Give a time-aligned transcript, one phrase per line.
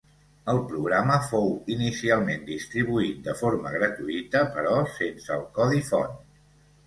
[0.51, 6.19] El programa fou inicialment distribuït de forma gratuïta però sense el codi font.